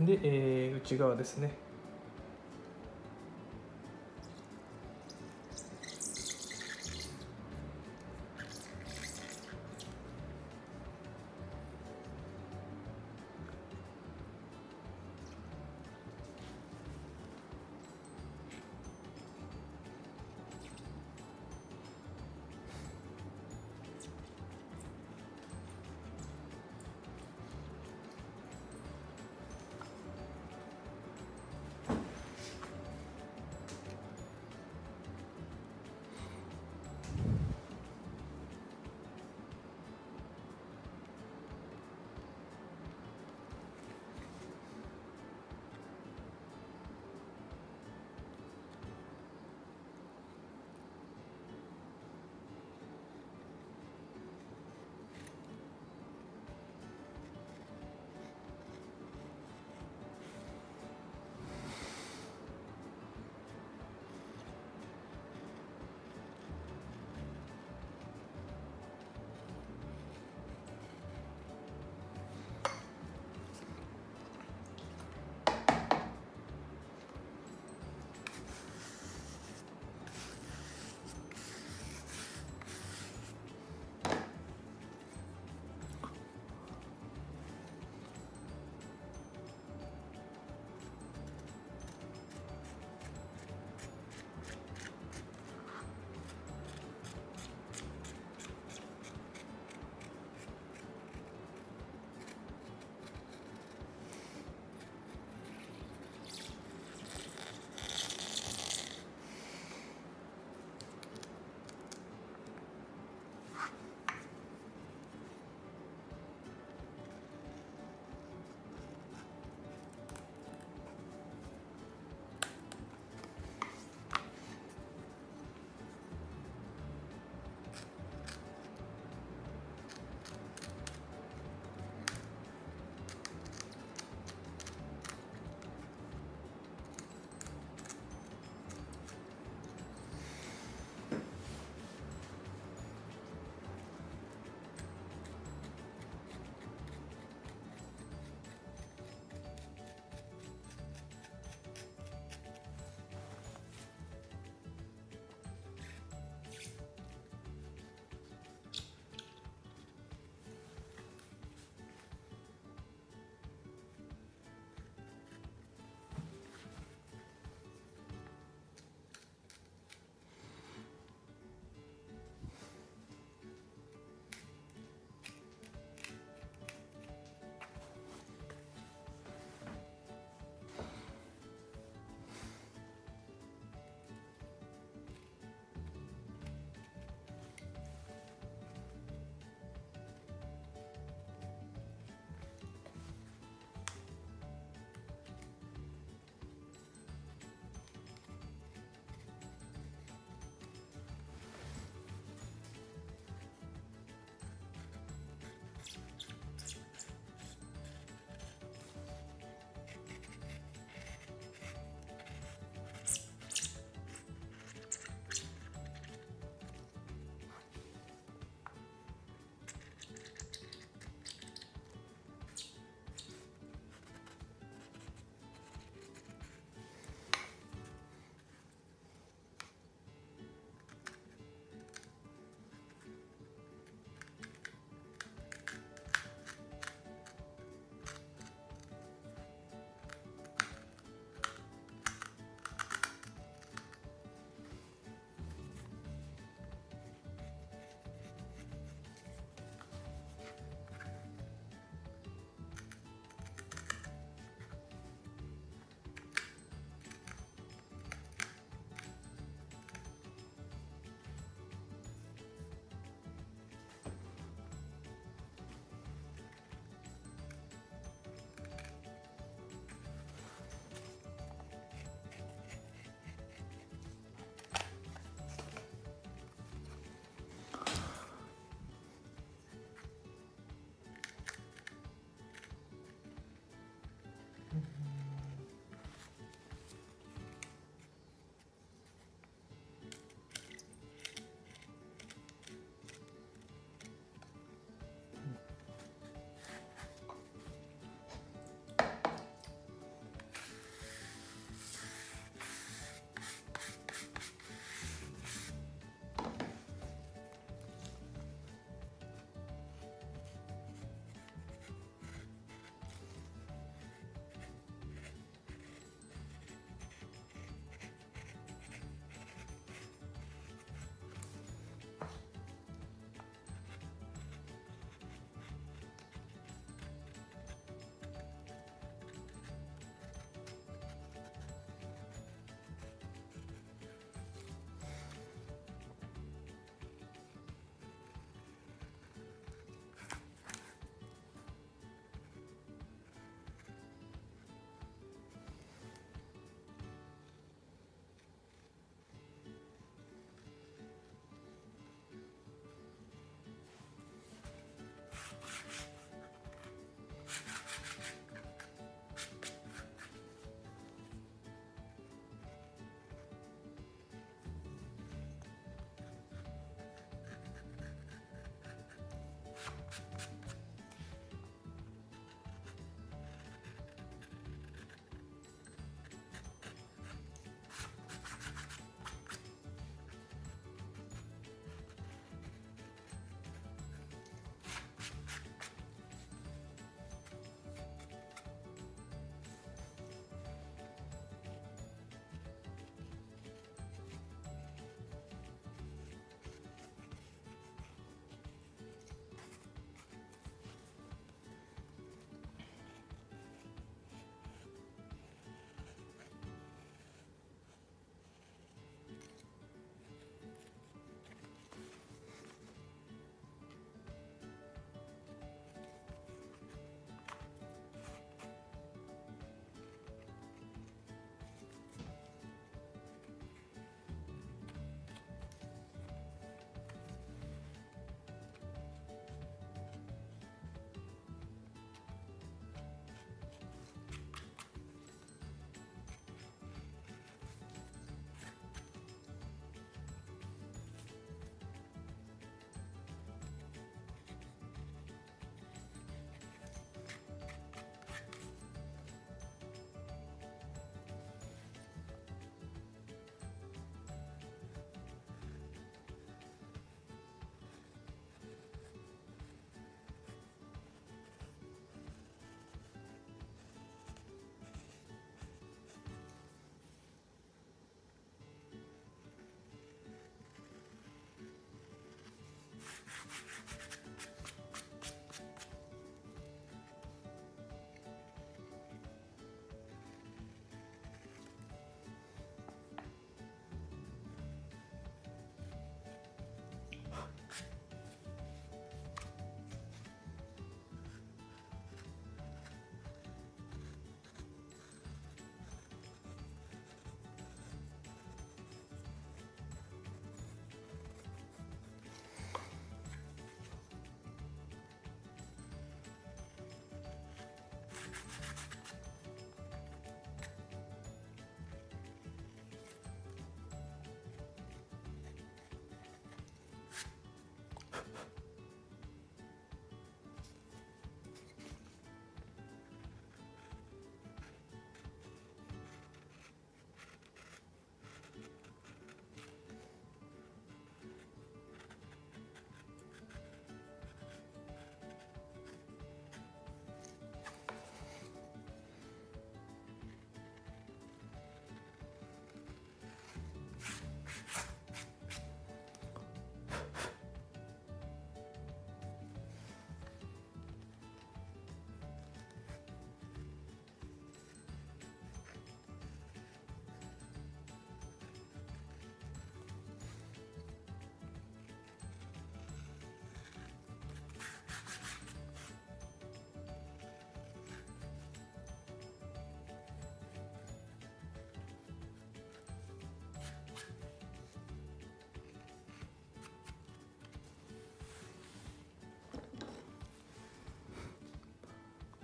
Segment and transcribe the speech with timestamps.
[0.00, 1.67] で、えー内側ですね。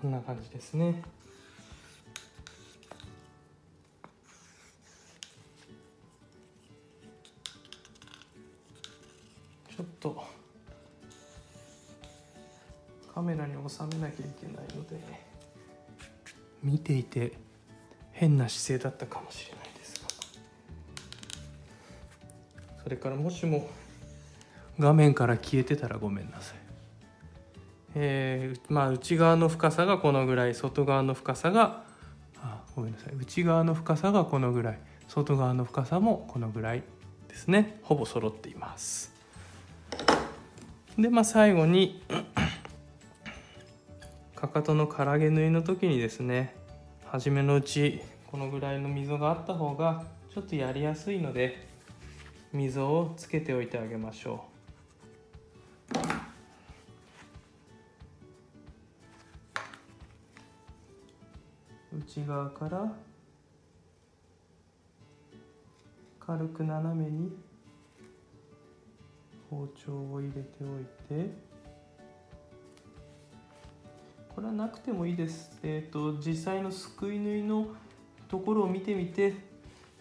[0.00, 1.02] こんな感じですね。
[9.76, 10.24] ちょっと
[13.12, 15.00] カメラに収めなきゃいけないので
[16.62, 17.32] 見ていて
[18.12, 20.08] 変な姿勢だったかもしれないですが。
[22.84, 23.68] それからもしも
[24.78, 26.67] 画面から消えてたらごめんなさい。
[27.94, 31.84] えー、まあ内側の深さがこのぐらい外側の深さが
[32.42, 33.14] あごめんなさい。
[33.14, 34.78] 内側の深さがこのぐらい。
[35.08, 36.82] 外側の深さもこのぐらい
[37.28, 37.80] ですね。
[37.82, 39.12] ほぼ揃っています。
[40.98, 42.02] でまあ最後に
[44.34, 46.54] かかとの唐毛縫いの時にですね
[47.06, 50.04] 初めのうちこのぐらいの溝があった方が
[50.34, 51.66] ちょっとやりやすいので
[52.52, 54.57] 溝をつけておいてあげましょう。
[62.18, 62.92] 内側から
[66.18, 67.30] 軽く斜めに
[69.48, 71.30] 包丁を入れておいて
[74.34, 77.68] これはなくてもいいです、えー、と実際のすくい縫いの
[78.28, 79.34] ところを見てみて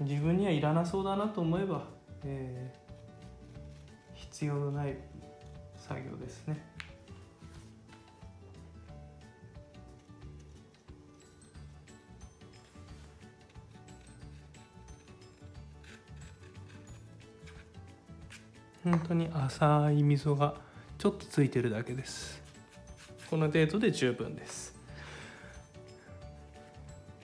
[0.00, 1.84] 自分にはいらなそうだなと思えば、
[2.24, 2.88] えー
[4.38, 4.96] 必要のない
[5.76, 6.77] 作業ですね。
[18.90, 20.54] 本当に浅い溝が
[20.98, 22.42] ちょっとついてるだけです。
[23.28, 24.77] この程度で十分です。